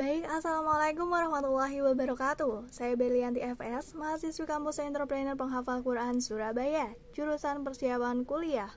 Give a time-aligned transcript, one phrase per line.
[0.00, 2.72] Baik, Assalamualaikum warahmatullahi wabarakatuh.
[2.72, 8.72] Saya Belianti FS, mahasiswi kampus entrepreneur penghafal Quran Surabaya Jurusan persiapan kuliah.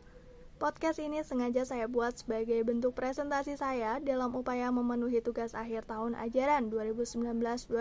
[0.60, 6.20] Podcast ini sengaja saya buat sebagai bentuk presentasi saya dalam upaya memenuhi tugas akhir tahun
[6.20, 7.72] ajaran 2019-2020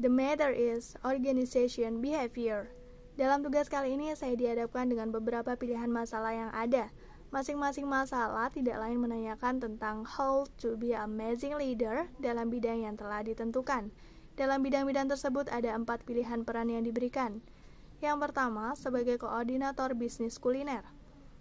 [0.00, 2.72] The matter is organization behavior.
[3.20, 6.88] Dalam tugas kali ini saya dihadapkan dengan beberapa pilihan masalah yang ada
[7.32, 13.24] Masing-masing masalah tidak lain menanyakan tentang how to be amazing leader dalam bidang yang telah
[13.24, 13.88] ditentukan.
[14.36, 17.40] Dalam bidang-bidang tersebut ada empat pilihan peran yang diberikan.
[18.04, 20.84] Yang pertama, sebagai koordinator bisnis kuliner.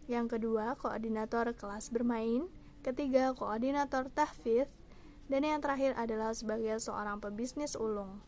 [0.07, 2.47] Yang kedua, koordinator kelas bermain.
[2.87, 4.71] Ketiga, koordinator tahfidz.
[5.27, 8.23] Dan yang terakhir adalah sebagai seorang pebisnis ulung.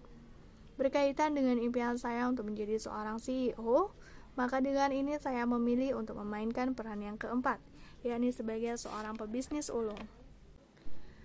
[0.75, 3.95] Berkaitan dengan impian saya untuk menjadi seorang CEO,
[4.33, 7.61] maka dengan ini saya memilih untuk memainkan peran yang keempat,
[8.01, 9.99] yakni sebagai seorang pebisnis ulung.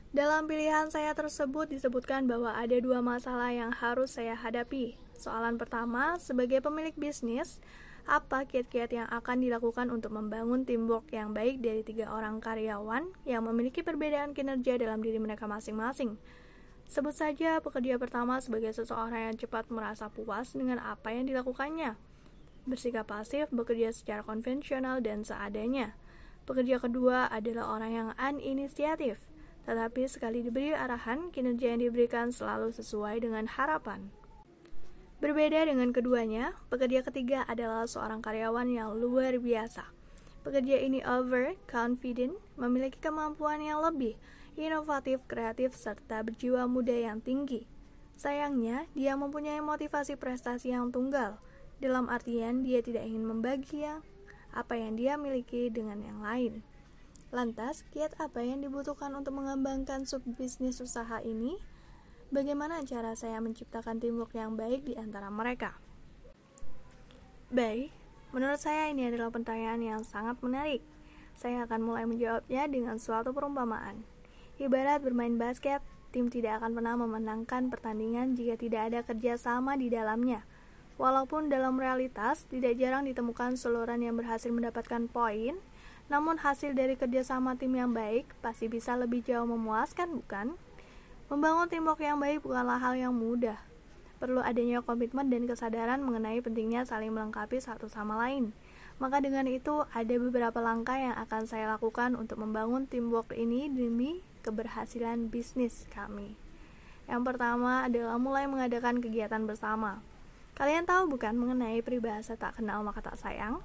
[0.09, 4.97] Dalam pilihan saya tersebut disebutkan bahwa ada dua masalah yang harus saya hadapi.
[5.21, 7.61] Soalan pertama, sebagai pemilik bisnis,
[8.09, 13.45] apa kiat-kiat yang akan dilakukan untuk membangun teamwork yang baik dari tiga orang karyawan yang
[13.45, 16.17] memiliki perbedaan kinerja dalam diri mereka masing-masing?
[16.89, 22.08] Sebut saja pekerja pertama sebagai seseorang yang cepat merasa puas dengan apa yang dilakukannya
[22.69, 25.97] bersikap pasif, bekerja secara konvensional dan seadanya.
[26.45, 29.21] Pekerja kedua adalah orang yang uninisiatif,
[29.69, 34.09] tetapi sekali diberi arahan, kinerja yang diberikan selalu sesuai dengan harapan.
[35.19, 39.91] Berbeda dengan keduanya, pekerja ketiga adalah seorang karyawan yang luar biasa.
[40.47, 44.15] Pekerja ini over, confident, memiliki kemampuan yang lebih,
[44.55, 47.67] inovatif, kreatif, serta berjiwa muda yang tinggi.
[48.15, 51.43] Sayangnya, dia mempunyai motivasi prestasi yang tunggal,
[51.79, 53.87] dalam artian dia tidak ingin membagi
[54.51, 56.67] apa yang dia miliki dengan yang lain.
[57.29, 61.61] Lantas, kiat apa yang dibutuhkan untuk mengembangkan subbisnis usaha ini?
[62.33, 65.77] Bagaimana cara saya menciptakan teamwork yang baik di antara mereka?
[67.49, 67.93] Baik,
[68.33, 70.85] menurut saya ini adalah pertanyaan yang sangat menarik.
[71.37, 74.05] Saya akan mulai menjawabnya dengan suatu perumpamaan.
[74.59, 75.81] Ibarat bermain basket,
[76.11, 80.43] tim tidak akan pernah memenangkan pertandingan jika tidak ada kerjasama di dalamnya.
[80.99, 85.55] Walaupun dalam realitas tidak jarang ditemukan seluruhan yang berhasil mendapatkan poin,
[86.11, 90.59] namun hasil dari kerjasama tim yang baik pasti bisa lebih jauh memuaskan, bukan?
[91.31, 93.63] Membangun teamwork yang baik bukanlah hal yang mudah.
[94.19, 98.51] Perlu adanya komitmen dan kesadaran mengenai pentingnya saling melengkapi satu sama lain.
[98.99, 104.27] Maka dengan itu, ada beberapa langkah yang akan saya lakukan untuk membangun teamwork ini demi
[104.43, 106.35] keberhasilan bisnis kami.
[107.07, 110.03] Yang pertama adalah mulai mengadakan kegiatan bersama.
[110.59, 113.63] Kalian tahu bukan mengenai peribahasa tak kenal maka tak sayang?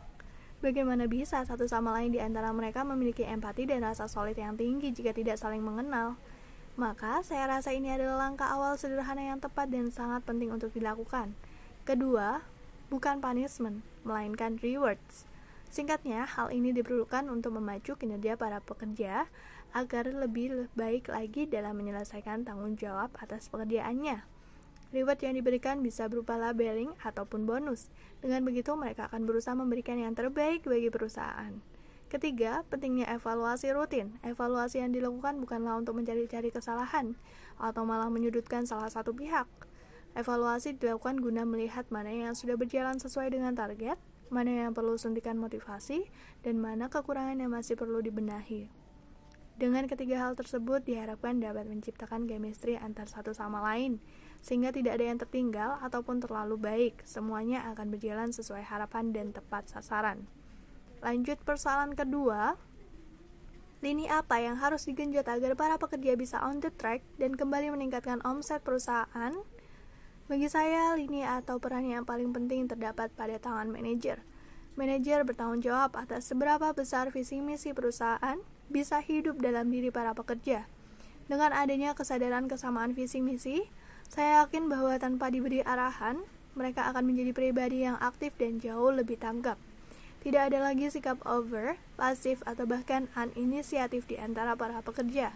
[0.62, 4.94] Bagaimana bisa satu sama lain di antara mereka memiliki empati dan rasa solid yang tinggi
[4.94, 6.22] jika tidak saling mengenal?
[6.78, 11.34] Maka, saya rasa ini adalah langkah awal sederhana yang tepat dan sangat penting untuk dilakukan.
[11.82, 12.46] Kedua,
[12.94, 15.26] bukan punishment, melainkan rewards.
[15.74, 19.26] Singkatnya, hal ini diperlukan untuk memacu kinerja para pekerja
[19.74, 24.22] agar lebih baik lagi dalam menyelesaikan tanggung jawab atas pekerjaannya.
[24.94, 27.90] Reward yang diberikan bisa berupa labeling ataupun bonus.
[28.22, 31.58] Dengan begitu, mereka akan berusaha memberikan yang terbaik bagi perusahaan.
[32.14, 34.22] Ketiga, pentingnya evaluasi rutin.
[34.22, 37.18] Evaluasi yang dilakukan bukanlah untuk mencari-cari kesalahan
[37.58, 39.50] atau malah menyudutkan salah satu pihak.
[40.14, 43.98] Evaluasi dilakukan guna melihat mana yang sudah berjalan sesuai dengan target,
[44.30, 46.06] mana yang perlu suntikan motivasi,
[46.46, 48.83] dan mana kekurangan yang masih perlu dibenahi.
[49.53, 54.02] Dengan ketiga hal tersebut diharapkan dapat menciptakan chemistry antar satu sama lain,
[54.41, 57.06] sehingga tidak ada yang tertinggal ataupun terlalu baik.
[57.06, 60.25] Semuanya akan berjalan sesuai harapan dan tepat sasaran.
[61.06, 62.58] Lanjut persoalan kedua,
[63.86, 68.25] lini apa yang harus digenjot agar para pekerja bisa on the track dan kembali meningkatkan
[68.25, 69.38] omset perusahaan?
[70.25, 74.25] Bagi saya, lini atau peran yang paling penting terdapat pada tangan manajer.
[74.74, 78.41] Manajer bertanggung jawab atas seberapa besar visi misi perusahaan
[78.72, 80.68] bisa hidup dalam diri para pekerja.
[81.28, 83.68] Dengan adanya kesadaran kesamaan visi misi,
[84.12, 86.20] saya yakin bahwa tanpa diberi arahan,
[86.54, 89.58] mereka akan menjadi pribadi yang aktif dan jauh lebih tanggap.
[90.24, 95.36] Tidak ada lagi sikap over, pasif, atau bahkan uninisiatif di antara para pekerja.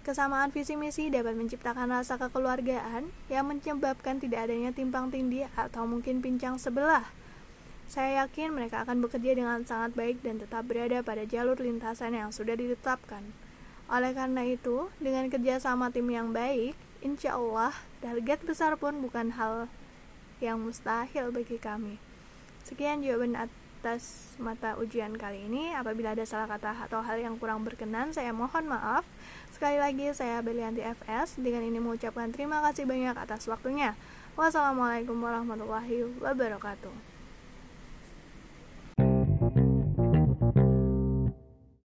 [0.00, 6.24] Kesamaan visi misi dapat menciptakan rasa kekeluargaan yang menyebabkan tidak adanya timpang tindih atau mungkin
[6.24, 7.19] pincang sebelah.
[7.90, 12.30] Saya yakin mereka akan bekerja dengan sangat baik dan tetap berada pada jalur lintasan yang
[12.30, 13.34] sudah ditetapkan.
[13.90, 19.66] Oleh karena itu, dengan kerjasama tim yang baik, insya Allah target besar pun bukan hal
[20.38, 21.98] yang mustahil bagi kami.
[22.62, 25.74] Sekian jawaban atas mata ujian kali ini.
[25.74, 29.02] Apabila ada salah kata atau hal yang kurang berkenan, saya mohon maaf.
[29.50, 31.42] Sekali lagi, saya Belianti FS.
[31.42, 33.98] Dengan ini mengucapkan terima kasih banyak atas waktunya.
[34.38, 37.09] Wassalamualaikum warahmatullahi wabarakatuh.